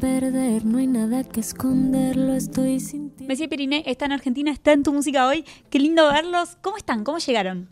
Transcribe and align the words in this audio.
perder, 0.00 0.64
no 0.64 0.78
hay 0.78 0.86
nada 0.86 1.22
que 1.24 1.40
esconder, 1.40 2.16
lo 2.16 2.34
estoy 2.34 2.80
sintiendo. 2.80 3.28
Messi 3.28 3.46
Periné 3.48 3.82
está 3.86 4.06
en 4.06 4.12
Argentina, 4.12 4.50
está 4.50 4.72
en 4.72 4.82
tu 4.82 4.92
música 4.92 5.26
hoy. 5.26 5.44
Qué 5.68 5.78
lindo 5.78 6.08
verlos. 6.10 6.56
¿Cómo 6.62 6.76
están? 6.78 7.04
¿Cómo 7.04 7.18
llegaron? 7.18 7.68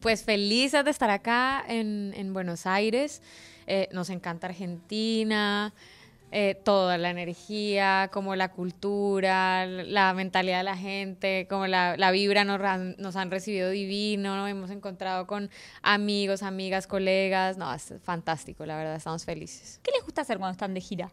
Pues 0.00 0.22
felices 0.24 0.84
de 0.84 0.90
estar 0.90 1.10
acá 1.10 1.62
en, 1.68 2.12
en 2.16 2.32
Buenos 2.32 2.66
Aires. 2.66 3.20
Eh, 3.66 3.88
nos 3.92 4.10
encanta 4.10 4.46
Argentina, 4.46 5.74
eh, 6.32 6.56
toda 6.64 6.98
la 6.98 7.10
energía, 7.10 8.08
como 8.12 8.36
la 8.36 8.52
cultura, 8.52 9.66
la 9.66 10.14
mentalidad 10.14 10.58
de 10.58 10.64
la 10.64 10.76
gente, 10.76 11.46
como 11.50 11.66
la, 11.66 11.96
la 11.96 12.10
vibra 12.10 12.44
nos, 12.44 12.60
han- 12.60 12.94
nos 12.98 13.16
han 13.16 13.30
recibido 13.30 13.70
divino, 13.70 14.36
¿no? 14.36 14.46
hemos 14.46 14.70
encontrado 14.70 15.26
con 15.26 15.50
amigos, 15.82 16.42
amigas, 16.42 16.86
colegas. 16.86 17.58
No, 17.58 17.72
es 17.74 17.92
fantástico, 18.02 18.64
la 18.66 18.76
verdad, 18.76 18.96
estamos 18.96 19.24
felices. 19.24 19.80
¿Qué 19.82 19.90
les 19.92 20.04
gusta 20.04 20.22
hacer 20.22 20.38
cuando 20.38 20.52
están 20.52 20.72
de 20.74 20.80
gira? 20.80 21.10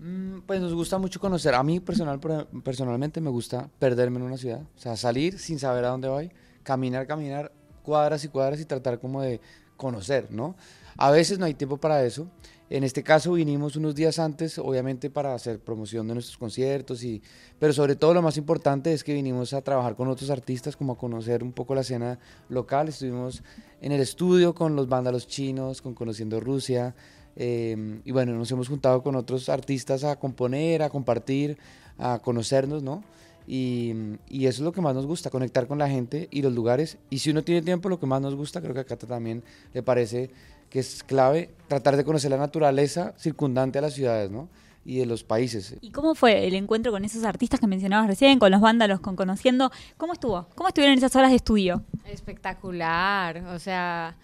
Mm, 0.00 0.40
Pues 0.46 0.60
nos 0.60 0.72
gusta 0.72 0.98
mucho 0.98 1.20
conocer. 1.20 1.54
A 1.54 1.62
mí 1.62 1.78
personalmente 1.80 3.20
me 3.20 3.30
gusta 3.30 3.68
perderme 3.78 4.18
en 4.18 4.22
una 4.22 4.36
ciudad. 4.38 4.62
O 4.76 4.78
sea, 4.78 4.96
salir 4.96 5.38
sin 5.38 5.58
saber 5.58 5.84
a 5.84 5.88
dónde 5.88 6.08
voy, 6.08 6.30
caminar, 6.62 7.06
caminar 7.06 7.52
cuadras 7.82 8.24
y 8.24 8.28
cuadras 8.28 8.60
y 8.60 8.64
tratar 8.64 8.98
como 8.98 9.20
de 9.20 9.40
conocer, 9.76 10.30
¿no? 10.30 10.56
A 10.96 11.10
veces 11.10 11.38
no 11.38 11.44
hay 11.44 11.54
tiempo 11.54 11.76
para 11.76 12.04
eso. 12.04 12.28
En 12.70 12.84
este 12.84 13.02
caso 13.02 13.32
vinimos 13.32 13.74
unos 13.74 13.96
días 13.96 14.20
antes, 14.20 14.56
obviamente 14.58 15.10
para 15.10 15.34
hacer 15.34 15.58
promoción 15.58 16.06
de 16.06 16.14
nuestros 16.14 16.38
conciertos, 16.38 17.02
y, 17.02 17.20
pero 17.58 17.72
sobre 17.72 17.96
todo 17.96 18.14
lo 18.14 18.22
más 18.22 18.36
importante 18.36 18.92
es 18.92 19.02
que 19.02 19.12
vinimos 19.12 19.52
a 19.54 19.60
trabajar 19.60 19.96
con 19.96 20.06
otros 20.06 20.30
artistas, 20.30 20.76
como 20.76 20.92
a 20.92 20.98
conocer 20.98 21.42
un 21.42 21.52
poco 21.52 21.74
la 21.74 21.80
escena 21.80 22.20
local. 22.48 22.88
Estuvimos 22.88 23.42
en 23.80 23.90
el 23.90 24.00
estudio 24.00 24.54
con 24.54 24.76
los 24.76 24.88
vándalos 24.88 25.26
chinos, 25.26 25.82
con 25.82 25.94
Conociendo 25.94 26.38
Rusia, 26.38 26.94
eh, 27.36 28.00
y 28.04 28.12
bueno, 28.12 28.32
nos 28.32 28.50
hemos 28.50 28.68
juntado 28.68 29.02
con 29.02 29.16
otros 29.16 29.48
artistas 29.48 30.04
a 30.04 30.16
componer, 30.16 30.82
a 30.82 30.90
compartir, 30.90 31.58
a 31.98 32.18
conocernos, 32.18 32.82
¿no? 32.82 33.02
Y, 33.46 33.92
y 34.28 34.46
eso 34.46 34.62
es 34.62 34.64
lo 34.64 34.72
que 34.72 34.80
más 34.80 34.94
nos 34.94 35.06
gusta, 35.06 35.30
conectar 35.30 35.66
con 35.66 35.78
la 35.78 35.88
gente 35.88 36.28
y 36.30 36.42
los 36.42 36.52
lugares. 36.52 36.98
Y 37.08 37.18
si 37.18 37.30
uno 37.30 37.42
tiene 37.42 37.62
tiempo, 37.62 37.88
lo 37.88 37.98
que 37.98 38.06
más 38.06 38.20
nos 38.20 38.34
gusta, 38.34 38.60
creo 38.60 38.74
que 38.74 38.80
a 38.80 38.84
Cata 38.84 39.06
también 39.06 39.42
le 39.72 39.82
parece 39.82 40.30
que 40.70 40.78
es 40.78 41.02
clave, 41.02 41.50
tratar 41.68 41.96
de 41.96 42.04
conocer 42.04 42.30
la 42.30 42.36
naturaleza 42.36 43.12
circundante 43.18 43.78
a 43.78 43.82
las 43.82 43.94
ciudades, 43.94 44.30
¿no? 44.30 44.48
Y 44.84 44.98
de 44.98 45.06
los 45.06 45.24
países. 45.24 45.76
¿Y 45.80 45.90
cómo 45.90 46.14
fue 46.14 46.46
el 46.46 46.54
encuentro 46.54 46.90
con 46.90 47.04
esos 47.04 47.24
artistas 47.24 47.60
que 47.60 47.66
mencionabas 47.66 48.06
recién, 48.06 48.38
con 48.38 48.50
los 48.50 48.60
vándalos, 48.60 49.00
con 49.00 49.14
Conociendo? 49.14 49.70
¿Cómo 49.98 50.14
estuvo? 50.14 50.46
¿Cómo 50.54 50.68
estuvieron 50.68 50.96
esas 50.96 51.14
horas 51.16 51.30
de 51.30 51.36
estudio? 51.36 51.82
Espectacular, 52.06 53.44
o 53.48 53.58
sea, 53.58 54.16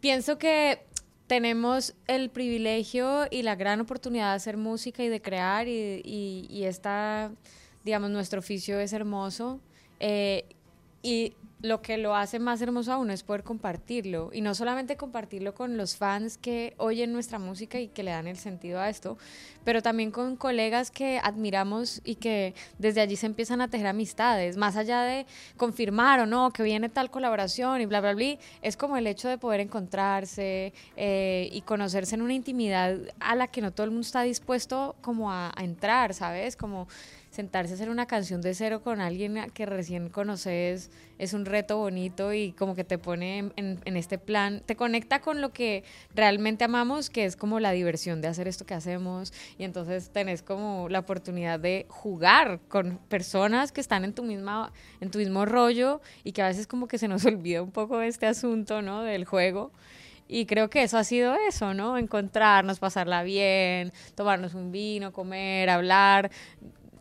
pienso 0.00 0.38
que 0.38 0.86
tenemos 1.30 1.94
el 2.08 2.28
privilegio 2.28 3.28
y 3.30 3.42
la 3.44 3.54
gran 3.54 3.80
oportunidad 3.80 4.30
de 4.30 4.34
hacer 4.34 4.56
música 4.56 5.04
y 5.04 5.08
de 5.08 5.22
crear 5.22 5.68
y, 5.68 6.02
y, 6.04 6.48
y 6.50 6.64
esta, 6.64 7.30
digamos, 7.84 8.10
nuestro 8.10 8.40
oficio 8.40 8.80
es 8.80 8.92
hermoso 8.92 9.60
eh, 10.00 10.44
y 11.04 11.34
lo 11.62 11.82
que 11.82 11.98
lo 11.98 12.16
hace 12.16 12.38
más 12.38 12.62
hermoso 12.62 12.92
aún 12.92 13.10
es 13.10 13.22
poder 13.22 13.42
compartirlo 13.42 14.30
y 14.32 14.40
no 14.40 14.54
solamente 14.54 14.96
compartirlo 14.96 15.54
con 15.54 15.76
los 15.76 15.96
fans 15.96 16.38
que 16.38 16.74
oyen 16.78 17.12
nuestra 17.12 17.38
música 17.38 17.78
y 17.78 17.88
que 17.88 18.02
le 18.02 18.12
dan 18.12 18.26
el 18.26 18.38
sentido 18.38 18.80
a 18.80 18.88
esto, 18.88 19.18
pero 19.64 19.82
también 19.82 20.10
con 20.10 20.36
colegas 20.36 20.90
que 20.90 21.20
admiramos 21.22 22.00
y 22.04 22.14
que 22.16 22.54
desde 22.78 23.00
allí 23.00 23.16
se 23.16 23.26
empiezan 23.26 23.60
a 23.60 23.68
tejer 23.68 23.86
amistades, 23.88 24.56
más 24.56 24.76
allá 24.76 25.02
de 25.02 25.26
confirmar 25.56 26.20
o 26.20 26.26
no 26.26 26.50
que 26.50 26.62
viene 26.62 26.88
tal 26.88 27.10
colaboración 27.10 27.80
y 27.80 27.86
bla, 27.86 28.00
bla, 28.00 28.14
bla, 28.14 28.38
es 28.62 28.76
como 28.76 28.96
el 28.96 29.06
hecho 29.06 29.28
de 29.28 29.38
poder 29.38 29.60
encontrarse 29.60 30.72
eh, 30.96 31.48
y 31.52 31.60
conocerse 31.62 32.14
en 32.14 32.22
una 32.22 32.34
intimidad 32.34 32.96
a 33.20 33.34
la 33.34 33.48
que 33.48 33.60
no 33.60 33.72
todo 33.72 33.84
el 33.84 33.90
mundo 33.90 34.06
está 34.06 34.22
dispuesto 34.22 34.96
como 35.00 35.30
a, 35.30 35.52
a 35.54 35.64
entrar, 35.64 36.14
¿sabes? 36.14 36.56
Como 36.56 36.88
sentarse 37.30 37.72
a 37.72 37.74
hacer 37.76 37.90
una 37.90 38.06
canción 38.06 38.40
de 38.40 38.54
cero 38.54 38.82
con 38.82 39.00
alguien 39.00 39.50
que 39.54 39.66
recién 39.66 40.08
conoces 40.08 40.90
es 41.18 41.32
un 41.34 41.44
reto 41.44 41.78
bonito 41.78 42.32
y 42.32 42.52
como 42.52 42.74
que 42.74 42.84
te 42.84 42.98
pone 42.98 43.52
en 43.56 43.96
este 43.96 44.18
plan, 44.18 44.62
te 44.64 44.76
conecta 44.76 45.20
con 45.20 45.40
lo 45.40 45.52
que 45.52 45.84
realmente 46.14 46.64
amamos, 46.64 47.10
que 47.10 47.24
es 47.24 47.36
como 47.36 47.60
la 47.60 47.72
diversión 47.72 48.20
de 48.20 48.28
hacer 48.28 48.48
esto 48.48 48.66
que 48.66 48.74
hacemos 48.74 49.32
y 49.58 49.64
entonces 49.64 50.10
tenés 50.10 50.42
como 50.42 50.88
la 50.88 51.00
oportunidad 51.00 51.60
de 51.60 51.86
jugar 51.88 52.60
con 52.68 52.98
personas 53.08 53.72
que 53.72 53.80
están 53.80 54.04
en 54.04 54.14
tu 54.14 54.22
misma 54.22 54.72
en 55.00 55.10
tu 55.10 55.18
mismo 55.18 55.44
rollo 55.46 56.00
y 56.24 56.32
que 56.32 56.42
a 56.42 56.48
veces 56.48 56.66
como 56.66 56.88
que 56.88 56.98
se 56.98 57.08
nos 57.08 57.24
olvida 57.26 57.62
un 57.62 57.70
poco 57.70 58.00
este 58.00 58.26
asunto, 58.26 58.82
¿no? 58.82 59.00
del 59.02 59.24
juego. 59.24 59.72
Y 60.28 60.46
creo 60.46 60.70
que 60.70 60.84
eso 60.84 60.96
ha 60.96 61.02
sido 61.02 61.34
eso, 61.48 61.74
¿no? 61.74 61.98
Encontrarnos, 61.98 62.78
pasarla 62.78 63.24
bien, 63.24 63.92
tomarnos 64.14 64.54
un 64.54 64.70
vino, 64.70 65.12
comer, 65.12 65.68
hablar, 65.68 66.30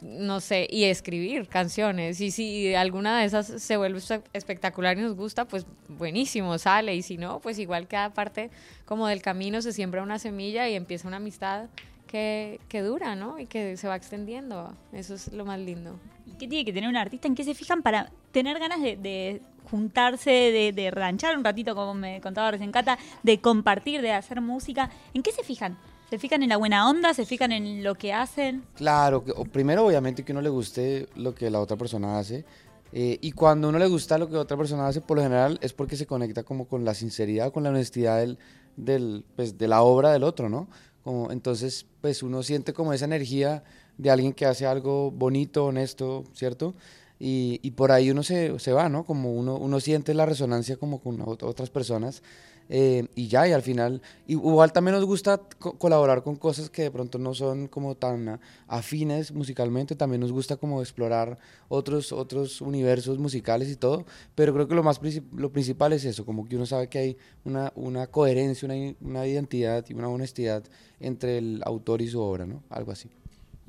no 0.01 0.39
sé, 0.39 0.67
y 0.69 0.85
escribir 0.85 1.47
canciones. 1.47 2.21
Y 2.21 2.31
si 2.31 2.73
alguna 2.75 3.19
de 3.19 3.25
esas 3.25 3.47
se 3.47 3.77
vuelve 3.77 3.99
espe- 3.99 4.23
espectacular 4.33 4.97
y 4.97 5.01
nos 5.01 5.15
gusta, 5.15 5.45
pues 5.45 5.65
buenísimo, 5.87 6.57
sale. 6.57 6.95
Y 6.95 7.01
si 7.01 7.17
no, 7.17 7.39
pues 7.39 7.59
igual 7.59 7.87
cada 7.87 8.11
parte 8.13 8.49
como 8.85 9.07
del 9.07 9.21
camino 9.21 9.61
se 9.61 9.73
siembra 9.73 10.01
una 10.03 10.19
semilla 10.19 10.67
y 10.69 10.75
empieza 10.75 11.07
una 11.07 11.17
amistad 11.17 11.67
que, 12.07 12.59
que 12.69 12.81
dura, 12.81 13.15
¿no? 13.15 13.39
Y 13.39 13.45
que 13.45 13.77
se 13.77 13.87
va 13.87 13.95
extendiendo. 13.95 14.73
Eso 14.93 15.13
es 15.15 15.31
lo 15.33 15.45
más 15.45 15.59
lindo. 15.59 15.99
¿Y 16.25 16.31
qué 16.37 16.47
tiene 16.47 16.65
que 16.65 16.73
tener 16.73 16.89
un 16.89 16.97
artista? 16.97 17.27
¿En 17.27 17.35
qué 17.35 17.43
se 17.43 17.53
fijan 17.53 17.81
para 17.83 18.09
tener 18.31 18.57
ganas 18.59 18.81
de, 18.81 18.95
de 18.97 19.41
juntarse, 19.69 20.31
de, 20.31 20.71
de 20.71 20.89
ranchar 20.91 21.37
un 21.37 21.43
ratito, 21.43 21.75
como 21.75 21.93
me 21.93 22.19
contaba 22.21 22.49
recién 22.51 22.71
Cata, 22.71 22.97
de 23.21 23.39
compartir, 23.41 24.01
de 24.01 24.11
hacer 24.13 24.41
música? 24.41 24.89
¿En 25.13 25.21
qué 25.21 25.31
se 25.31 25.43
fijan? 25.43 25.77
¿Se 26.09 26.17
fijan 26.17 26.41
en 26.43 26.49
la 26.49 26.57
buena 26.57 26.89
onda? 26.89 27.13
¿Se 27.13 27.25
fijan 27.25 27.51
en 27.51 27.83
lo 27.83 27.95
que 27.95 28.13
hacen? 28.13 28.63
Claro, 28.75 29.23
que- 29.23 29.33
primero 29.51 29.85
obviamente 29.85 30.23
que 30.23 30.31
uno 30.31 30.41
le 30.41 30.49
guste 30.49 31.07
lo 31.15 31.35
que 31.35 31.49
la 31.49 31.59
otra 31.59 31.77
persona 31.77 32.17
hace. 32.19 32.45
eh, 32.91 33.19
y 33.21 33.33
cuando 33.33 33.69
uno 33.69 33.77
le 33.77 33.85
gusta 33.85 34.17
lo 34.17 34.27
que 34.27 34.35
otra 34.35 34.57
persona 34.57 34.87
hace, 34.87 34.99
por 34.99 35.17
lo 35.17 35.21
general 35.21 35.59
es 35.61 35.73
porque 35.73 35.95
se 35.95 36.07
conecta 36.07 36.41
como 36.41 36.67
con 36.67 36.83
la 36.85 36.95
sinceridad, 36.95 37.51
con 37.53 37.61
la 37.61 37.69
honestidad 37.69 38.17
del, 38.17 38.39
del, 38.77 39.23
pues, 39.35 39.59
de 39.59 39.67
la 39.67 39.83
obra 39.83 40.11
del 40.11 40.23
otro, 40.23 40.49
¿no? 40.49 40.67
Como, 41.03 41.29
entonces, 41.31 41.85
pues 42.01 42.23
uno 42.23 42.41
siente 42.41 42.73
como 42.73 42.91
esa 42.91 43.05
energía 43.05 43.63
de 43.99 44.09
alguien 44.09 44.33
que 44.33 44.47
hace 44.47 44.65
algo 44.65 45.11
bonito, 45.11 45.65
honesto, 45.65 46.23
¿cierto? 46.33 46.73
Y, 47.19 47.59
y 47.61 47.71
por 47.71 47.91
ahí 47.91 48.09
uno 48.09 48.23
se, 48.23 48.57
se 48.57 48.73
va, 48.73 48.89
¿no? 48.89 49.03
Como 49.05 49.33
uno, 49.33 49.55
uno 49.57 49.79
siente 49.79 50.15
la 50.15 50.25
resonancia 50.25 50.75
como 50.77 50.99
con 50.99 51.19
ot- 51.19 51.43
otras 51.43 51.69
personas. 51.69 52.23
Eh, 52.69 53.07
y 53.15 53.27
ya, 53.27 53.47
y 53.47 53.51
al 53.51 53.61
final, 53.63 54.01
igual 54.27 54.71
también 54.71 54.95
nos 54.95 55.05
gusta 55.05 55.39
co- 55.59 55.77
colaborar 55.77 56.23
con 56.23 56.35
cosas 56.35 56.69
que 56.69 56.83
de 56.83 56.91
pronto 56.91 57.17
no 57.17 57.33
son 57.33 57.67
como 57.67 57.95
tan 57.95 58.39
afines 58.67 59.31
musicalmente, 59.31 59.95
también 59.95 60.21
nos 60.21 60.31
gusta 60.31 60.55
como 60.57 60.81
explorar 60.81 61.37
otros, 61.67 62.11
otros 62.11 62.61
universos 62.61 63.17
musicales 63.19 63.69
y 63.69 63.75
todo, 63.75 64.05
pero 64.35 64.53
creo 64.53 64.67
que 64.67 64.75
lo 64.75 64.83
más 64.83 65.01
princip- 65.01 65.31
lo 65.35 65.51
principal 65.51 65.93
es 65.93 66.05
eso, 66.05 66.25
como 66.25 66.47
que 66.47 66.55
uno 66.55 66.65
sabe 66.65 66.87
que 66.89 66.99
hay 66.99 67.17
una, 67.43 67.71
una 67.75 68.07
coherencia, 68.07 68.65
una, 68.67 68.95
una 69.01 69.27
identidad 69.27 69.85
y 69.89 69.93
una 69.93 70.09
honestidad 70.09 70.63
entre 70.99 71.37
el 71.39 71.61
autor 71.65 72.01
y 72.01 72.07
su 72.07 72.21
obra, 72.21 72.45
¿no? 72.45 72.63
Algo 72.69 72.91
así. 72.91 73.09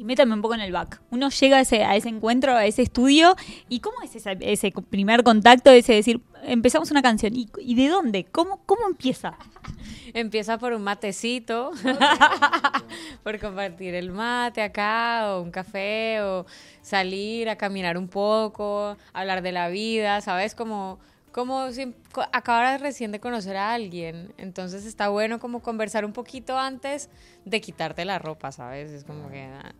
Y 0.00 0.04
métame 0.04 0.32
un 0.32 0.40
poco 0.40 0.54
en 0.54 0.62
el 0.62 0.72
back. 0.72 0.98
Uno 1.10 1.28
llega 1.28 1.58
a 1.58 1.60
ese, 1.60 1.84
a 1.84 1.94
ese 1.94 2.08
encuentro, 2.08 2.56
a 2.56 2.64
ese 2.64 2.80
estudio, 2.80 3.36
¿y 3.68 3.80
cómo 3.80 4.00
es 4.00 4.16
ese 4.16 4.72
primer 4.88 5.22
contacto, 5.22 5.70
ese 5.70 5.92
decir, 5.92 6.22
empezamos 6.42 6.90
una 6.90 7.02
canción? 7.02 7.36
¿Y, 7.36 7.50
y 7.58 7.74
de 7.74 7.88
dónde? 7.88 8.24
¿Cómo, 8.24 8.62
¿Cómo 8.64 8.88
empieza? 8.88 9.36
Empieza 10.14 10.56
por 10.56 10.72
un 10.72 10.80
matecito, 10.80 11.72
por 13.22 13.38
compartir 13.40 13.94
el 13.94 14.10
mate 14.10 14.62
acá, 14.62 15.34
o 15.34 15.42
un 15.42 15.50
café, 15.50 16.22
o 16.22 16.46
salir 16.80 17.50
a 17.50 17.56
caminar 17.56 17.98
un 17.98 18.08
poco, 18.08 18.96
hablar 19.12 19.42
de 19.42 19.52
la 19.52 19.68
vida, 19.68 20.22
¿sabes? 20.22 20.54
Como, 20.54 20.98
como 21.32 21.70
si 21.72 21.94
acabas 22.32 22.80
recién 22.80 23.12
de 23.12 23.20
conocer 23.20 23.56
a 23.56 23.72
alguien. 23.72 24.32
Entonces 24.36 24.84
está 24.84 25.08
bueno 25.08 25.38
como 25.38 25.60
conversar 25.60 26.04
un 26.04 26.12
poquito 26.12 26.58
antes 26.58 27.08
de 27.44 27.60
quitarte 27.60 28.04
la 28.04 28.18
ropa, 28.18 28.52
¿sabes? 28.52 28.90
Es 28.90 29.04
como 29.04 29.30
que... 29.30 29.42
ah, 29.42 29.72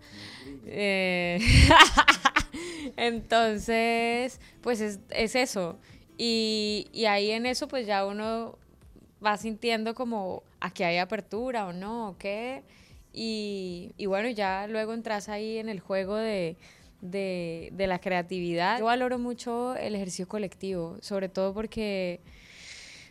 eh, 0.67 1.41
Entonces, 2.97 4.41
pues 4.61 4.81
es, 4.81 5.01
es 5.11 5.35
eso. 5.35 5.79
Y, 6.19 6.89
y 6.93 7.07
ahí 7.07 7.31
en 7.31 7.47
eso, 7.47 7.69
pues 7.69 7.87
ya 7.87 8.05
uno 8.07 8.59
va 9.25 9.37
sintiendo 9.37 9.95
como 9.95 10.43
a 10.61 10.71
que 10.71 10.85
hay 10.85 10.99
apertura 10.99 11.67
o 11.67 11.73
no, 11.73 12.11
o 12.11 12.19
qué. 12.19 12.63
Y, 13.13 13.93
y 13.97 14.07
bueno, 14.07 14.29
ya 14.29 14.67
luego 14.69 14.95
entras 14.95 15.29
ahí 15.29 15.59
en 15.59 15.69
el 15.69 15.81
juego 15.81 16.17
de, 16.17 16.57
de, 17.01 17.71
de 17.73 17.87
la 17.87 17.99
creatividad. 17.99 18.79
Yo 18.79 18.87
valoro 18.87 19.19
mucho 19.19 19.75
el 19.77 19.95
ejercicio 19.95 20.29
colectivo, 20.29 20.97
sobre 21.01 21.29
todo 21.29 21.55
porque 21.55 22.21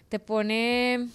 te 0.09 0.19
pone 0.19 1.07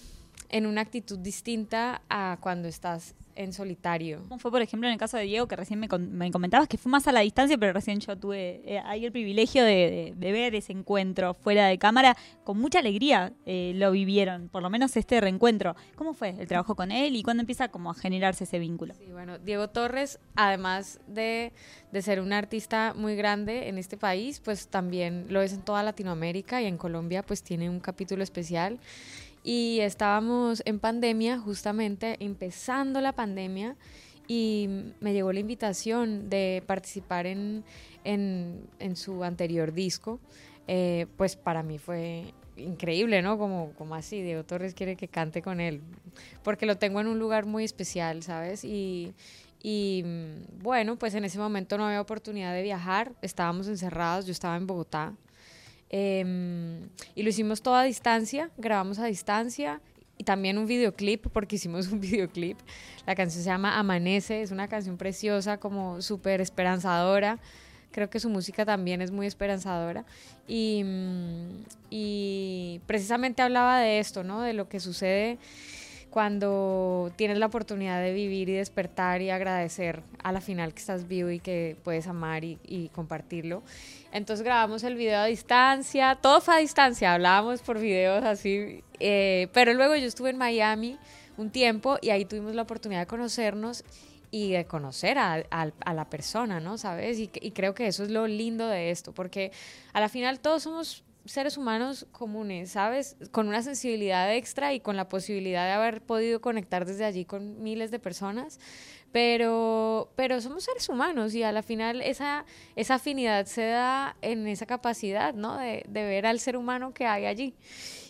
en 0.49 0.65
una 0.65 0.81
actitud 0.81 1.19
distinta 1.19 2.01
a 2.09 2.37
cuando 2.41 2.67
estás 2.67 3.13
en 3.35 3.53
solitario. 3.53 4.23
¿Cómo 4.27 4.39
fue, 4.39 4.51
por 4.51 4.61
ejemplo, 4.61 4.87
en 4.87 4.93
el 4.93 4.99
caso 4.99 5.17
de 5.17 5.23
Diego, 5.23 5.47
que 5.47 5.55
recién 5.55 5.79
me, 5.79 5.87
me 5.87 6.31
comentabas 6.31 6.67
que 6.67 6.77
fue 6.77 6.91
más 6.91 7.07
a 7.07 7.11
la 7.11 7.21
distancia, 7.21 7.57
pero 7.57 7.73
recién 7.73 7.99
yo 7.99 8.17
tuve 8.17 8.61
eh, 8.65 8.81
ahí 8.85 9.05
el 9.05 9.11
privilegio 9.11 9.63
de, 9.63 10.13
de, 10.15 10.31
ver 10.31 10.55
ese 10.55 10.73
encuentro 10.73 11.33
fuera 11.33 11.67
de 11.67 11.77
cámara? 11.77 12.15
Con 12.43 12.59
mucha 12.59 12.79
alegría 12.79 13.33
eh, 13.45 13.73
lo 13.75 13.91
vivieron, 13.91 14.49
por 14.49 14.61
lo 14.63 14.69
menos 14.69 14.95
este 14.97 15.19
reencuentro. 15.21 15.75
¿Cómo 15.95 16.13
fue 16.13 16.35
el 16.39 16.47
trabajo 16.47 16.75
con 16.75 16.91
él 16.91 17.15
y 17.15 17.23
cuándo 17.23 17.41
empieza 17.41 17.67
como 17.69 17.91
a 17.91 17.93
generarse 17.93 18.45
ese 18.45 18.59
vínculo? 18.59 18.93
Sí, 18.95 19.11
bueno, 19.11 19.37
Diego 19.39 19.69
Torres, 19.69 20.19
además 20.35 20.99
de, 21.07 21.51
de 21.91 22.01
ser 22.01 22.21
un 22.21 22.33
artista 22.33 22.93
muy 22.95 23.15
grande 23.15 23.69
en 23.69 23.77
este 23.77 23.97
país, 23.97 24.39
pues 24.39 24.67
también 24.67 25.25
lo 25.29 25.41
es 25.41 25.53
en 25.53 25.61
toda 25.61 25.83
Latinoamérica 25.83 26.61
y 26.61 26.65
en 26.65 26.77
Colombia 26.77 27.23
pues 27.23 27.43
tiene 27.43 27.69
un 27.69 27.79
capítulo 27.79 28.23
especial 28.23 28.79
y 29.45 29.79
estábamos 29.81 30.63
en 30.65 30.79
pandemia, 30.79 31.39
justamente 31.39 32.17
empezando 32.19 32.99
la 32.99 33.13
pandemia, 33.13 33.75
y 34.27 34.67
me 34.99 35.13
llegó 35.13 35.31
la 35.31 35.39
invitación 35.39 36.31
de 36.31 36.63
participar 36.65 37.27
en, 37.27 37.63
en, 38.03 38.95
su 38.95 39.23
anterior 39.23 39.71
disco. 39.71 40.19
Eh, 40.67 41.05
pues 41.15 41.35
para 41.35 41.61
mí 41.61 41.77
fue 41.77 42.33
increíble, 42.57 43.21
¿no? 43.21 43.37
Como, 43.37 43.71
como 43.77 43.93
así, 43.93 44.23
Diego 44.23 44.43
Torres 44.43 44.73
quiere 44.73 44.95
que 44.95 45.07
cante 45.07 45.43
con 45.43 45.59
él, 45.59 45.79
porque 46.43 46.65
lo 46.65 46.79
tengo 46.79 46.99
en 46.99 47.05
un 47.05 47.19
lugar 47.19 47.45
muy 47.45 47.63
especial, 47.63 48.23
¿sabes? 48.23 48.63
Y, 48.63 49.13
y 49.61 50.03
bueno, 50.59 50.95
pues 50.97 51.13
en 51.13 51.23
ese 51.23 51.37
momento 51.37 51.77
no 51.77 51.85
había 51.85 52.01
oportunidad 52.01 52.51
de 52.55 52.63
viajar, 52.63 53.11
estábamos 53.21 53.67
encerrados, 53.67 54.25
yo 54.25 54.31
estaba 54.31 54.57
en 54.57 54.65
Bogotá 54.65 55.13
Em, 55.89 56.89
y 57.13 57.23
lo 57.23 57.29
hicimos 57.29 57.61
todo 57.61 57.75
a 57.75 57.83
distancia, 57.83 58.49
grabamos 58.57 58.99
a 58.99 59.05
distancia 59.05 59.81
y 60.17 60.23
también 60.23 60.57
un 60.57 60.65
videoclip, 60.65 61.27
porque 61.27 61.57
hicimos 61.57 61.87
un 61.91 61.99
videoclip. 62.01 62.57
La 63.05 63.15
canción 63.15 63.43
se 63.43 63.49
llama 63.49 63.77
Amanece, 63.77 64.41
es 64.41 64.51
una 64.51 64.67
canción 64.67 64.97
preciosa, 64.97 65.57
como 65.57 66.01
súper 66.01 66.41
esperanzadora. 66.41 67.39
Creo 67.91 68.09
que 68.09 68.19
su 68.19 68.29
música 68.29 68.65
también 68.65 69.01
es 69.01 69.11
muy 69.11 69.25
esperanzadora. 69.27 70.05
Y, 70.47 70.83
mm, 70.83 71.63
y 71.89 72.81
precisamente 72.87 73.41
hablaba 73.41 73.79
de 73.79 73.99
esto, 73.99 74.23
¿no? 74.23 74.41
De 74.41 74.53
lo 74.53 74.67
que 74.67 74.79
sucede 74.79 75.37
cuando 76.15 77.11
tienes 77.17 77.39
la 77.39 77.47
oportunidad 77.47 78.01
de 78.01 78.13
vivir 78.13 78.47
y 78.47 78.53
despertar 78.53 79.21
y 79.21 79.31
agradecer 79.31 80.01
a 80.23 80.31
la 80.31 80.39
final 80.39 80.73
que 80.73 80.79
estás 80.79 81.09
vivo 81.09 81.29
y 81.29 81.41
que 81.41 81.75
puedes 81.83 82.07
amar 82.07 82.45
y, 82.45 82.57
y, 82.65 82.87
compartirlo. 82.87 83.63
Entonces 84.13 84.41
grabamos 84.41 84.85
el 84.85 84.95
video 84.95 85.19
a 85.19 85.25
distancia, 85.25 86.15
todo 86.15 86.39
fue 86.39 86.55
a 86.55 86.57
distancia, 86.59 87.13
hablábamos 87.13 87.61
por 87.61 87.79
videos 87.79 88.23
así, 88.23 88.81
eh, 89.01 89.49
pero 89.51 89.73
luego 89.73 89.93
yo 89.97 90.07
estuve 90.07 90.29
en 90.29 90.37
Miami 90.37 90.97
un 91.35 91.49
tiempo 91.49 91.97
y 92.01 92.11
ahí 92.11 92.23
tuvimos 92.23 92.55
la 92.55 92.61
oportunidad 92.61 93.01
de 93.01 93.07
conocernos 93.07 93.83
y 94.31 94.53
de 94.53 94.63
conocer 94.63 95.17
a, 95.17 95.43
a, 95.51 95.93
la 95.93 96.09
persona, 96.09 96.61
¿no? 96.61 96.77
¿Sabes? 96.77 97.19
Y, 97.19 97.29
y 97.41 97.51
creo 97.51 97.75
que 97.75 97.87
eso 97.87 98.03
es 98.03 98.09
lo 98.09 98.25
lindo 98.25 98.69
de 98.69 98.89
esto, 98.89 99.11
porque 99.11 99.51
a 99.91 99.99
la 99.99 100.07
final 100.07 100.39
todos 100.39 100.63
somos 100.63 101.03
seres 101.25 101.57
humanos 101.57 102.07
comunes, 102.11 102.71
¿sabes? 102.71 103.17
Con 103.31 103.47
una 103.47 103.61
sensibilidad 103.61 104.33
extra 104.33 104.73
y 104.73 104.79
con 104.79 104.95
la 104.95 105.09
posibilidad 105.09 105.65
de 105.65 105.71
haber 105.71 106.01
podido 106.01 106.39
conectar 106.41 106.85
desde 106.85 107.05
allí 107.05 107.25
con 107.25 107.61
miles 107.61 107.91
de 107.91 107.99
personas, 107.99 108.59
pero, 109.11 110.11
pero 110.15 110.41
somos 110.41 110.63
seres 110.63 110.87
humanos 110.89 111.33
y 111.33 111.43
a 111.43 111.51
la 111.51 111.63
final 111.63 112.01
esa, 112.01 112.45
esa 112.75 112.95
afinidad 112.95 113.45
se 113.45 113.65
da 113.65 114.15
en 114.21 114.47
esa 114.47 114.65
capacidad, 114.65 115.33
¿no? 115.33 115.57
De, 115.57 115.83
de 115.87 116.03
ver 116.05 116.25
al 116.25 116.39
ser 116.39 116.57
humano 116.57 116.93
que 116.93 117.05
hay 117.05 117.25
allí. 117.25 117.55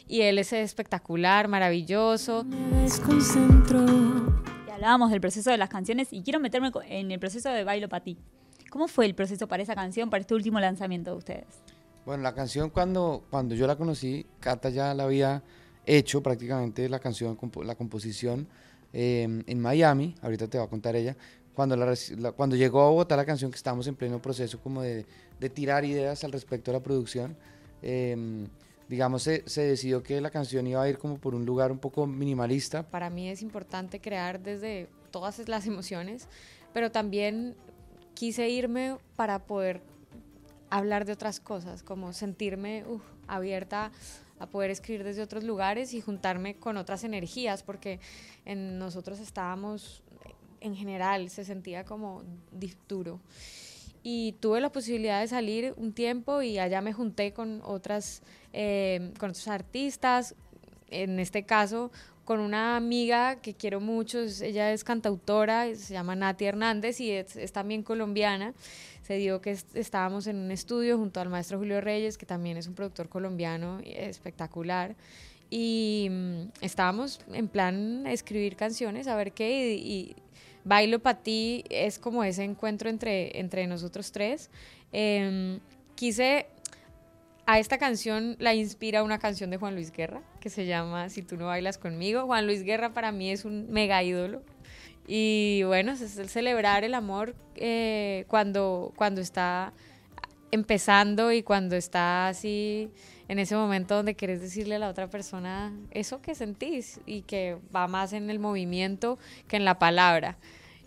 Y 0.07 0.21
él 0.21 0.38
es 0.38 0.53
espectacular, 0.53 1.47
maravilloso. 1.47 2.45
Y 4.68 4.71
hablábamos 4.71 5.11
del 5.11 5.21
proceso 5.21 5.51
de 5.51 5.57
las 5.57 5.69
canciones 5.69 6.11
y 6.11 6.21
quiero 6.21 6.39
meterme 6.39 6.71
en 6.89 7.11
el 7.11 7.19
proceso 7.19 7.50
de 7.50 7.63
Bailo 7.63 7.89
para 7.89 8.03
ti. 8.03 8.18
¿Cómo 8.69 8.88
fue 8.88 9.06
el 9.06 9.15
proceso 9.15 9.47
para 9.47 9.63
esa 9.63 9.73
canción, 9.73 10.09
para 10.09 10.21
este 10.21 10.35
último 10.35 10.59
lanzamiento 10.59 11.11
de 11.11 11.18
ustedes? 11.18 11.75
Bueno, 12.06 12.22
la 12.22 12.36
canción 12.36 12.69
cuando, 12.69 13.25
cuando 13.31 13.56
yo 13.56 13.66
la 13.66 13.75
conocí, 13.75 14.28
Cata 14.40 14.69
ya 14.69 14.94
la 14.94 15.04
había 15.06 15.42
hecho 15.88 16.22
prácticamente 16.22 16.88
la 16.88 17.00
canción, 17.00 17.38
la 17.63 17.75
composición 17.75 18.48
em, 18.94 19.44
en 19.48 19.60
Miami, 19.60 20.16
ahorita 20.22 20.48
te 20.48 20.60
va 20.60 20.66
a 20.66 20.68
contar 20.68 20.96
ella, 20.96 21.18
cuando, 21.56 21.75
la, 21.75 21.96
cuando 22.34 22.56
llegó 22.56 22.81
a 22.81 22.90
Bogotá 22.90 23.16
la 23.16 23.25
canción 23.25 23.50
que 23.50 23.57
estábamos 23.57 23.88
en 23.88 23.96
pleno 23.96 24.22
proceso 24.22 24.60
como 24.60 24.81
de, 24.81 25.06
de 25.40 25.50
tirar 25.50 25.84
ideas 25.84 26.24
al 26.24 26.31
respecto 26.31 26.69
a 26.69 26.75
la 26.75 26.84
producción, 26.84 27.36
eh, 27.81 28.48
digamos 28.88 29.24
se, 29.24 29.42
se, 29.48 29.62
decidió 29.62 30.04
que 30.04 30.22
la 30.22 30.30
canción 30.30 30.68
iba 30.68 30.84
a 30.84 30.88
ir 30.88 31.00
como 31.00 31.18
por 31.18 31.34
un 31.34 31.46
lugar 31.46 31.72
un 31.72 31.80
poco 31.80 32.06
minimalista. 32.06 32.84
Para 32.84 33.10
mí 33.10 33.30
es 33.30 33.42
importante 33.42 34.00
crear 34.00 34.40
desde 34.42 34.90
todas 35.10 35.48
las 35.48 35.66
emociones, 35.66 36.28
pero 36.72 36.92
también 36.92 37.56
quise 38.13 38.50
irme 38.50 38.98
para 39.16 39.40
poder 39.40 39.81
hablar 40.77 41.06
de 41.06 41.13
otras 41.13 41.39
cosas, 41.39 41.83
como 41.83 42.13
sentirme 42.13 42.83
abierta 43.27 43.92
a 44.39 44.48
poder 44.48 44.72
escribir 44.72 45.04
desde 45.04 45.22
otros 45.22 45.44
lugares 45.44 45.94
y 45.94 46.01
juntarme 46.01 46.56
con 46.56 46.77
otras 46.77 47.04
energías, 47.04 47.63
porque 47.63 48.00
en 48.44 48.77
nosotros 48.77 49.19
estábamos, 49.19 50.04
en 50.60 50.75
general, 50.75 51.30
se 51.30 51.45
sentía 51.45 51.86
como 51.86 52.24
duro. 52.89 53.22
Y 54.04 54.33
tuve 54.33 54.62
la 54.62 54.72
posibilidad 54.72 55.22
de 55.22 55.27
salir 55.27 55.74
un 55.77 55.94
tiempo 55.94 56.42
y 56.42 56.60
allá 56.60 56.81
me 56.81 56.94
junté 56.94 57.33
con 57.33 57.62
otras, 57.63 58.21
eh, 58.54 59.13
con 59.18 59.31
otros 59.31 59.48
artistas, 59.48 60.36
en 60.89 61.19
este 61.19 61.45
caso 61.45 61.92
con 62.25 62.39
una 62.39 62.75
amiga 62.75 63.38
que 63.38 63.54
quiero 63.54 63.80
mucho, 63.80 64.19
ella 64.19 64.74
es 64.74 64.83
cantautora, 64.83 65.74
se 65.75 65.94
llama 65.94 66.16
Nati 66.16 66.45
Hernández 66.45 67.00
y 67.00 67.12
es, 67.12 67.36
es 67.36 67.51
también 67.54 67.83
colombiana 67.83 68.54
se 69.06 69.18
dio 69.18 69.39
que 69.39 69.56
estábamos 69.75 70.25
en 70.25 70.38
un 70.38 70.50
estudio 70.50 70.98
junto 70.98 71.19
al 71.19 71.30
maestro 71.30 71.60
Julio 71.60 71.80
Reyes, 71.80 72.18
que 72.18 72.25
también 72.25 72.57
es 72.57 72.66
un 72.66 72.74
productor 72.74 73.07
colombiano 73.07 73.80
espectacular, 73.83 74.95
y 75.51 76.07
mm, 76.10 76.42
estábamos 76.62 77.19
en 77.31 77.48
plan 77.48 78.07
escribir 78.07 78.56
canciones, 78.56 79.07
a 79.07 79.16
ver 79.16 79.31
qué, 79.31 79.75
y, 79.75 80.16
Bailo 80.63 80.98
para 80.98 81.19
ti 81.19 81.63
es 81.69 82.00
como 82.00 82.24
ese 82.24 82.44
encuentro 82.44 82.89
entre, 82.89 83.39
entre 83.39 83.68
nosotros 83.68 84.12
tres. 84.12 84.50
Em, 84.92 85.60
quise 85.94 86.48
a 87.45 87.59
esta 87.59 87.77
canción 87.77 88.36
la 88.39 88.53
inspira 88.53 89.03
una 89.03 89.19
canción 89.19 89.50
de 89.50 89.57
Juan 89.57 89.75
Luis 89.75 89.92
Guerra 89.92 90.21
que 90.39 90.50
se 90.50 90.65
llama 90.65 91.09
Si 91.09 91.21
tú 91.21 91.38
no 91.38 91.47
bailas 91.47 91.77
conmigo. 91.77 92.25
Juan 92.25 92.45
Luis 92.45 92.63
Guerra 92.63 92.94
para 92.94 93.12
mí 93.12 93.30
es 93.31 93.45
un 93.45 93.69
mega 93.69 94.01
ídolo. 94.03 94.42
Y 95.07 95.62
bueno, 95.65 95.92
es 95.92 96.18
el 96.18 96.30
celebrar 96.30 96.83
el 96.83 96.95
amor 96.95 97.36
eh, 97.56 98.25
cuando, 98.27 98.92
cuando 98.95 99.21
está 99.21 99.74
empezando 100.51 101.31
y 101.31 101.44
cuando 101.44 101.75
está 101.75 102.27
así 102.27 102.89
en 103.27 103.39
ese 103.39 103.56
momento 103.56 103.95
donde 103.95 104.15
quieres 104.15 104.42
decirle 104.42 104.75
a 104.75 104.80
la 104.80 104.89
otra 104.89 105.09
persona 105.09 105.74
eso 105.92 106.21
que 106.21 106.33
sentís 106.33 107.00
y 107.06 107.21
que 107.21 107.57
va 107.75 107.88
más 107.88 108.13
en 108.13 108.30
el 108.30 108.39
movimiento 108.39 109.19
que 109.47 109.57
en 109.57 109.65
la 109.65 109.77
palabra. 109.77 110.38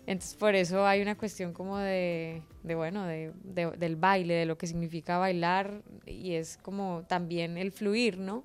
Entonces 0.09 0.35
por 0.37 0.55
eso 0.55 0.87
hay 0.87 1.03
una 1.03 1.15
cuestión 1.15 1.53
como 1.53 1.77
de, 1.77 2.41
de 2.63 2.73
bueno, 2.73 3.05
de, 3.05 3.31
del 3.43 3.95
baile, 3.95 4.33
de 4.33 4.45
lo 4.47 4.57
que 4.57 4.65
significa 4.65 5.19
bailar 5.19 5.83
y 6.07 6.33
es 6.33 6.57
como 6.63 7.03
también 7.07 7.59
el 7.59 7.71
fluir, 7.71 8.17
¿no? 8.17 8.43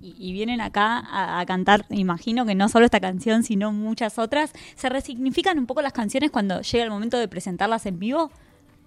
y, 0.00 0.32
vienen 0.32 0.60
acá 0.60 1.02
a, 1.40 1.44
cantar, 1.46 1.84
imagino 1.90 2.46
que 2.46 2.54
no 2.54 2.68
solo 2.68 2.84
esta 2.84 3.00
canción, 3.00 3.42
sino 3.42 3.72
muchas 3.72 4.20
otras, 4.20 4.52
¿se 4.76 4.88
resignifican 4.88 5.58
un 5.58 5.66
poco 5.66 5.82
las 5.82 5.92
canciones 5.92 6.30
cuando 6.30 6.60
llega 6.60 6.84
el 6.84 6.90
momento 6.90 7.18
de 7.18 7.26
presentarlas 7.26 7.84
en 7.86 7.98
vivo? 7.98 8.30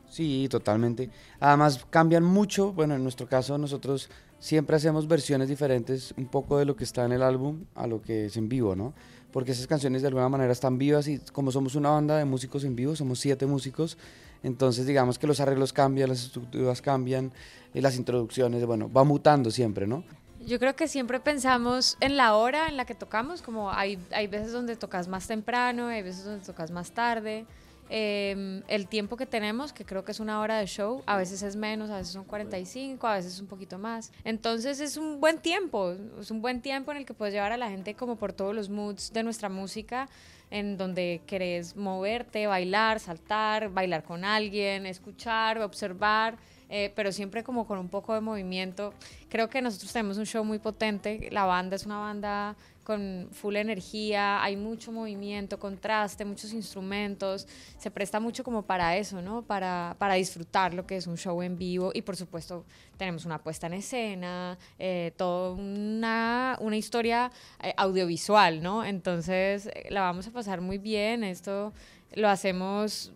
Sí, 0.09 0.47
totalmente. 0.49 1.09
Además 1.41 1.85
cambian 1.89 2.23
mucho, 2.23 2.71
bueno, 2.71 2.95
en 2.95 3.03
nuestro 3.03 3.27
caso 3.27 3.57
nosotros 3.57 4.09
siempre 4.39 4.77
hacemos 4.77 5.09
versiones 5.09 5.49
diferentes 5.49 6.13
un 6.17 6.27
poco 6.27 6.57
de 6.57 6.63
lo 6.65 6.77
que 6.77 6.85
está 6.85 7.03
en 7.03 7.11
el 7.11 7.21
álbum 7.21 7.65
a 7.75 7.85
lo 7.85 8.01
que 8.01 8.27
es 8.27 8.37
en 8.37 8.47
vivo, 8.47 8.75
¿no? 8.75 8.93
Porque 9.33 9.51
esas 9.51 9.67
canciones 9.67 10.01
de 10.01 10.07
alguna 10.07 10.29
manera 10.29 10.53
están 10.53 10.77
vivas 10.77 11.09
y 11.09 11.17
como 11.33 11.51
somos 11.51 11.75
una 11.75 11.89
banda 11.89 12.17
de 12.17 12.23
músicos 12.23 12.63
en 12.63 12.77
vivo, 12.77 12.95
somos 12.95 13.19
siete 13.19 13.45
músicos, 13.45 13.97
entonces 14.43 14.85
digamos 14.85 15.19
que 15.19 15.27
los 15.27 15.41
arreglos 15.41 15.73
cambian, 15.73 16.07
las 16.07 16.23
estructuras 16.23 16.81
cambian, 16.81 17.33
y 17.73 17.81
las 17.81 17.95
introducciones, 17.97 18.65
bueno, 18.65 18.91
va 18.91 19.03
mutando 19.03 19.51
siempre, 19.51 19.87
¿no? 19.87 20.03
Yo 20.45 20.59
creo 20.59 20.75
que 20.75 20.87
siempre 20.87 21.19
pensamos 21.19 21.97
en 22.01 22.17
la 22.17 22.35
hora 22.35 22.67
en 22.67 22.77
la 22.77 22.85
que 22.85 22.95
tocamos, 22.95 23.41
como 23.41 23.71
hay, 23.71 23.97
hay 24.11 24.27
veces 24.27 24.51
donde 24.51 24.75
tocas 24.75 25.07
más 25.07 25.27
temprano, 25.27 25.87
hay 25.87 26.03
veces 26.03 26.25
donde 26.25 26.45
tocas 26.45 26.69
más 26.69 26.91
tarde. 26.91 27.45
Em, 27.89 28.63
el 28.67 28.87
tiempo 28.87 29.17
que 29.17 29.25
tenemos, 29.25 29.73
que 29.73 29.85
creo 29.85 30.03
que 30.03 30.11
es 30.11 30.19
una 30.19 30.39
hora 30.39 30.57
de 30.57 30.65
show, 30.65 31.03
a 31.05 31.17
veces 31.17 31.43
es 31.43 31.55
menos, 31.55 31.89
a 31.89 31.97
veces 31.97 32.13
son 32.13 32.23
45, 32.23 33.05
a 33.05 33.15
veces 33.15 33.39
un 33.39 33.47
poquito 33.47 33.77
más. 33.77 34.11
Entonces 34.23 34.79
es 34.79 34.97
un 34.97 35.19
buen 35.19 35.39
tiempo, 35.39 35.95
es 36.19 36.31
un 36.31 36.41
buen 36.41 36.61
tiempo 36.61 36.91
en 36.91 36.97
el 36.97 37.05
que 37.05 37.13
puedes 37.13 37.33
llevar 37.33 37.51
a 37.51 37.57
la 37.57 37.69
gente 37.69 37.93
como 37.93 38.15
por 38.15 38.33
todos 38.33 38.55
los 38.55 38.69
moods 38.69 39.13
de 39.13 39.23
nuestra 39.23 39.49
música, 39.49 40.09
en 40.49 40.77
donde 40.77 41.21
querés 41.25 41.75
moverte, 41.75 42.47
bailar, 42.47 42.99
saltar, 42.99 43.69
bailar 43.69 44.03
con 44.03 44.23
alguien, 44.23 44.85
escuchar, 44.85 45.59
observar 45.59 46.37
eh, 46.75 46.91
pero 46.95 47.11
siempre 47.11 47.43
como 47.43 47.67
con 47.67 47.77
un 47.77 47.87
poco 47.87 48.15
de 48.15 48.21
movimiento. 48.21 48.95
Creo 49.29 49.47
que 49.47 49.61
nosotros 49.61 49.93
tenemos 49.93 50.17
un 50.17 50.25
show 50.25 50.43
muy 50.43 50.57
potente, 50.57 51.29
la 51.31 51.45
banda 51.45 51.75
es 51.75 51.85
una 51.85 51.99
banda 51.99 52.55
con 52.83 53.29
full 53.31 53.55
energía, 53.55 54.43
hay 54.43 54.55
mucho 54.55 54.91
movimiento, 54.91 55.59
contraste, 55.59 56.25
muchos 56.25 56.53
instrumentos, 56.53 57.47
se 57.77 57.89
presta 57.91 58.19
mucho 58.19 58.43
como 58.43 58.63
para 58.63 58.97
eso, 58.97 59.21
¿no? 59.21 59.41
Para, 59.41 59.95
para 59.99 60.15
disfrutar 60.15 60.73
lo 60.73 60.85
que 60.85 60.97
es 60.97 61.07
un 61.07 61.17
show 61.17 61.41
en 61.41 61.57
vivo 61.57 61.91
y 61.93 62.01
por 62.01 62.15
supuesto 62.15 62.65
tenemos 62.97 63.25
una 63.25 63.41
puesta 63.41 63.67
en 63.67 63.73
escena, 63.73 64.57
eh, 64.79 65.13
toda 65.17 65.53
una, 65.53 66.57
una 66.59 66.77
historia 66.77 67.31
eh, 67.61 67.73
audiovisual, 67.77 68.61
¿no? 68.61 68.83
Entonces 68.83 69.67
eh, 69.67 69.87
la 69.89 70.01
vamos 70.01 70.27
a 70.27 70.31
pasar 70.31 70.61
muy 70.61 70.77
bien, 70.77 71.23
esto 71.23 71.73
lo 72.15 72.29
hacemos 72.29 73.11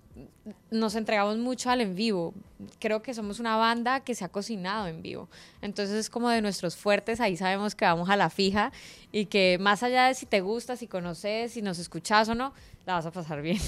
nos 0.71 0.95
entregamos 0.95 1.37
mucho 1.37 1.69
al 1.69 1.81
en 1.81 1.95
vivo. 1.95 2.33
Creo 2.79 3.01
que 3.01 3.13
somos 3.13 3.39
una 3.39 3.55
banda 3.55 3.99
que 4.01 4.15
se 4.15 4.25
ha 4.25 4.29
cocinado 4.29 4.87
en 4.87 5.01
vivo. 5.01 5.29
Entonces 5.61 5.95
es 5.95 6.09
como 6.09 6.29
de 6.29 6.41
nuestros 6.41 6.75
fuertes, 6.75 7.19
ahí 7.19 7.37
sabemos 7.37 7.75
que 7.75 7.85
vamos 7.85 8.09
a 8.09 8.15
la 8.15 8.29
fija 8.29 8.71
y 9.11 9.25
que 9.25 9.56
más 9.59 9.83
allá 9.83 10.07
de 10.07 10.13
si 10.13 10.25
te 10.25 10.41
gusta, 10.41 10.75
si 10.75 10.87
conoces, 10.87 11.51
si 11.51 11.61
nos 11.61 11.79
escuchas 11.79 12.29
o 12.29 12.35
no, 12.35 12.53
la 12.85 12.93
vas 12.93 13.05
a 13.05 13.11
pasar 13.11 13.41
bien. 13.41 13.59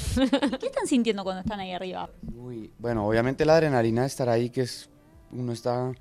¿Qué 0.59 0.67
están 0.67 0.87
sintiendo 0.87 1.23
cuando 1.23 1.41
están 1.41 1.59
ahí 1.59 1.71
arriba? 1.71 2.09
Uy, 2.35 2.71
bueno, 2.79 3.07
obviamente 3.07 3.45
la 3.45 3.55
adrenalina 3.55 4.01
de 4.01 4.07
estar 4.07 4.29
ahí, 4.29 4.49
que 4.49 4.61
es 4.61 4.89
uno 5.31 5.51
está 5.51 5.91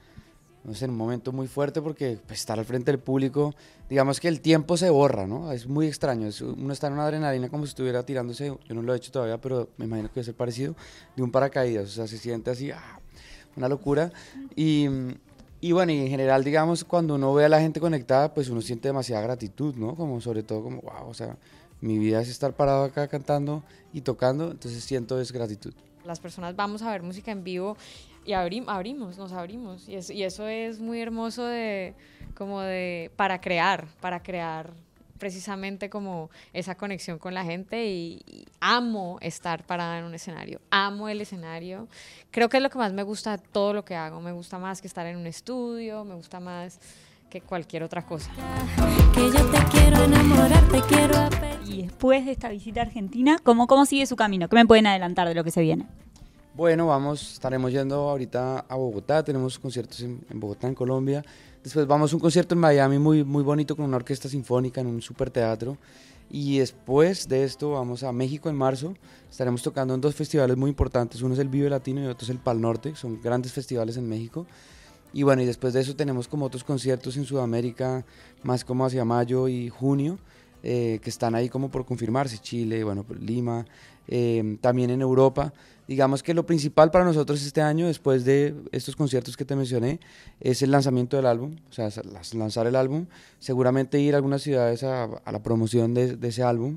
no 0.64 0.74
sé, 0.74 0.84
en 0.84 0.90
un 0.90 0.96
momento 0.98 1.32
muy 1.32 1.46
fuerte 1.46 1.80
porque 1.80 2.18
pues, 2.26 2.40
estar 2.40 2.58
al 2.58 2.64
frente 2.64 2.90
del 2.90 3.00
público, 3.00 3.54
digamos 3.88 4.20
que 4.20 4.28
el 4.28 4.40
tiempo 4.40 4.76
se 4.76 4.90
borra, 4.90 5.26
¿no? 5.26 5.50
Es 5.52 5.66
muy 5.66 5.86
extraño, 5.86 6.26
es, 6.26 6.40
uno 6.42 6.72
está 6.72 6.88
en 6.88 6.94
una 6.94 7.04
adrenalina 7.04 7.48
como 7.48 7.64
si 7.64 7.70
estuviera 7.70 8.04
tirándose, 8.04 8.48
yo 8.48 8.74
no 8.74 8.82
lo 8.82 8.92
he 8.92 8.96
hecho 8.96 9.10
todavía, 9.10 9.40
pero 9.40 9.70
me 9.78 9.86
imagino 9.86 10.08
que 10.08 10.16
debe 10.16 10.24
ser 10.24 10.34
parecido, 10.34 10.76
de 11.16 11.22
un 11.22 11.30
paracaídas, 11.30 11.86
o 11.86 11.92
sea, 11.92 12.06
se 12.06 12.18
siente 12.18 12.50
así, 12.50 12.70
ah, 12.70 13.00
una 13.56 13.68
locura. 13.68 14.12
Y, 14.56 14.88
y 15.60 15.72
bueno, 15.72 15.92
y 15.92 15.98
en 15.98 16.08
general, 16.08 16.44
digamos, 16.44 16.84
cuando 16.84 17.16
uno 17.16 17.34
ve 17.34 17.44
a 17.44 17.48
la 17.48 17.60
gente 17.60 17.80
conectada, 17.80 18.32
pues 18.32 18.48
uno 18.48 18.60
siente 18.60 18.88
demasiada 18.88 19.22
gratitud, 19.22 19.74
¿no? 19.74 19.96
Como 19.96 20.20
sobre 20.20 20.42
todo 20.42 20.62
como, 20.62 20.80
wow, 20.82 21.08
o 21.08 21.14
sea, 21.14 21.36
mi 21.80 21.98
vida 21.98 22.20
es 22.20 22.28
estar 22.28 22.52
parado 22.52 22.84
acá 22.84 23.08
cantando 23.08 23.62
y 23.92 24.02
tocando, 24.02 24.50
entonces 24.50 24.84
siento 24.84 25.20
es 25.20 25.32
gratitud. 25.32 25.74
Las 26.04 26.20
personas 26.20 26.54
vamos 26.54 26.82
a 26.82 26.90
ver 26.90 27.02
música 27.02 27.32
en 27.32 27.44
vivo 27.44 27.76
y 28.24 28.32
abrimos, 28.32 29.18
nos 29.18 29.32
abrimos. 29.32 29.88
Y, 29.88 29.98
y 30.12 30.22
eso 30.22 30.46
es 30.46 30.80
muy 30.80 31.00
hermoso 31.00 31.44
de, 31.44 31.94
como 32.36 32.60
de, 32.60 33.10
para 33.16 33.40
crear, 33.40 33.88
para 34.00 34.22
crear 34.22 34.72
precisamente 35.18 35.90
como 35.90 36.30
esa 36.52 36.74
conexión 36.76 37.18
con 37.18 37.34
la 37.34 37.44
gente 37.44 37.86
y, 37.86 38.46
amo 38.60 39.18
estar 39.20 39.64
parada 39.64 39.98
en 39.98 40.04
un 40.04 40.14
escenario, 40.14 40.60
amo 40.70 41.08
el 41.08 41.20
escenario. 41.20 41.88
Creo 42.30 42.48
que 42.48 42.56
es 42.56 42.62
lo 42.62 42.70
que 42.70 42.78
más 42.78 42.92
me 42.92 43.02
gusta 43.02 43.36
de 43.36 43.42
todo 43.52 43.72
lo 43.72 43.84
que 43.84 43.94
hago, 43.94 44.20
me 44.20 44.32
gusta 44.32 44.58
más 44.58 44.80
que 44.80 44.88
estar 44.88 45.06
en 45.06 45.16
un 45.16 45.26
estudio, 45.26 46.04
me 46.04 46.14
gusta 46.14 46.40
más 46.40 46.80
que 47.30 47.40
cualquier 47.40 47.82
otra 47.82 48.04
cosa. 48.06 48.30
Que 49.14 49.20
yo 49.30 49.50
te 49.50 49.58
quiero 49.70 50.02
enamorar, 50.02 50.66
te 50.68 50.80
quiero 50.82 51.28
Y 51.66 51.82
después 51.82 52.24
de 52.24 52.32
esta 52.32 52.48
visita 52.48 52.80
a 52.80 52.84
Argentina, 52.84 53.38
¿cómo, 53.42 53.66
¿cómo 53.66 53.84
sigue 53.84 54.06
su 54.06 54.16
camino? 54.16 54.48
¿Qué 54.48 54.56
me 54.56 54.66
pueden 54.66 54.86
adelantar 54.86 55.28
de 55.28 55.34
lo 55.34 55.44
que 55.44 55.50
se 55.50 55.60
viene? 55.60 55.86
Bueno, 56.58 56.88
vamos, 56.88 57.34
estaremos 57.34 57.70
yendo 57.70 58.08
ahorita 58.08 58.64
a 58.68 58.74
Bogotá, 58.74 59.22
tenemos 59.22 59.60
conciertos 59.60 60.00
en, 60.00 60.20
Bogotá, 60.34 60.66
en 60.66 60.74
Colombia. 60.74 61.24
Después 61.62 61.86
vamos 61.86 62.12
a 62.12 62.16
un 62.16 62.20
concierto 62.20 62.54
en 62.54 62.60
Miami 62.60 62.98
muy, 62.98 63.24
muy 63.24 63.42
bonito 63.42 63.74
con 63.74 63.84
una 63.84 63.96
orquesta 63.96 64.28
sinfónica 64.28 64.80
en 64.80 64.86
un 64.86 65.02
super 65.02 65.30
teatro. 65.30 65.76
Y 66.30 66.58
después 66.58 67.28
de 67.28 67.44
esto 67.44 67.72
vamos 67.72 68.02
a 68.02 68.12
México 68.12 68.48
en 68.48 68.56
marzo. 68.56 68.94
Estaremos 69.30 69.62
tocando 69.62 69.94
en 69.94 70.00
dos 70.00 70.14
festivales 70.14 70.56
muy 70.56 70.70
importantes. 70.70 71.22
Uno 71.22 71.34
es 71.34 71.40
el 71.40 71.48
Vive 71.48 71.70
Latino 71.70 72.02
y 72.02 72.06
otro 72.06 72.24
es 72.24 72.30
el 72.30 72.38
Pal 72.38 72.60
Norte. 72.60 72.94
Son 72.94 73.20
grandes 73.20 73.52
festivales 73.52 73.96
en 73.96 74.08
México. 74.08 74.46
Y 75.12 75.22
bueno, 75.22 75.42
y 75.42 75.46
después 75.46 75.72
de 75.72 75.80
eso 75.80 75.96
tenemos 75.96 76.28
como 76.28 76.46
otros 76.46 76.64
conciertos 76.64 77.16
en 77.16 77.24
Sudamérica, 77.24 78.04
más 78.42 78.64
como 78.64 78.84
hacia 78.84 79.04
mayo 79.04 79.48
y 79.48 79.70
junio, 79.70 80.18
eh, 80.62 80.98
que 81.02 81.10
están 81.10 81.34
ahí 81.34 81.48
como 81.48 81.70
por 81.70 81.84
confirmarse. 81.84 82.38
Chile, 82.38 82.84
bueno, 82.84 83.04
Lima, 83.20 83.66
eh, 84.06 84.58
también 84.60 84.90
en 84.90 85.02
Europa 85.02 85.52
digamos 85.88 86.22
que 86.22 86.34
lo 86.34 86.44
principal 86.44 86.90
para 86.90 87.04
nosotros 87.04 87.42
este 87.44 87.62
año, 87.62 87.86
después 87.86 88.24
de 88.26 88.54
estos 88.72 88.94
conciertos 88.94 89.36
que 89.36 89.46
te 89.46 89.56
mencioné, 89.56 89.98
es 90.38 90.60
el 90.60 90.70
lanzamiento 90.70 91.16
del 91.16 91.26
álbum, 91.26 91.56
o 91.68 91.72
sea, 91.72 91.88
lanzar 92.34 92.66
el 92.66 92.76
álbum, 92.76 93.06
seguramente 93.38 93.98
ir 93.98 94.14
a 94.14 94.18
algunas 94.18 94.42
ciudades 94.42 94.84
a, 94.84 95.08
la 95.08 95.42
promoción 95.42 95.94
de, 95.94 96.18
ese 96.22 96.42
álbum 96.42 96.76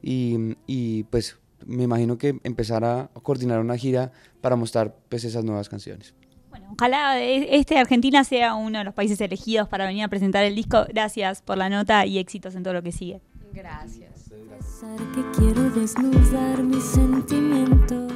y, 0.00 0.56
y, 0.66 1.02
pues 1.04 1.36
me 1.66 1.82
imagino 1.82 2.18
que 2.18 2.40
empezar 2.44 2.84
a 2.84 3.10
coordinar 3.22 3.60
una 3.60 3.76
gira 3.76 4.12
para 4.40 4.56
mostrar 4.56 4.96
pues 5.08 5.24
esas 5.24 5.44
nuevas 5.44 5.68
canciones. 5.68 6.14
Bueno, 6.52 6.68
ojalá 6.78 7.18
este 7.18 7.78
Argentina 7.78 8.24
sea 8.24 8.54
uno 8.54 8.76
de 8.80 8.84
los 8.84 8.92
países 8.92 9.18
elegidos 9.22 9.68
para 9.68 9.86
venir 9.86 10.04
a 10.04 10.08
presentar 10.08 10.44
el 10.44 10.54
disco. 10.54 10.84
Gracias 10.86 11.40
por 11.40 11.56
la 11.56 11.70
nota 11.70 12.04
y 12.04 12.18
éxitos 12.18 12.54
en 12.54 12.62
todo 12.62 12.74
lo 12.74 12.82
que 12.82 12.92
sigue. 12.92 13.22
Gracias. 13.54 14.30
Que 15.14 15.24
quiero 15.38 15.70
desnudar 15.70 16.62
mi 16.62 16.78
sentimiento 16.78 18.06